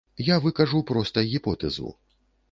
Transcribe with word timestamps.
Я 0.27 0.35
выкажу 0.45 0.79
проста 0.91 1.23
гіпотэзу. 1.33 1.93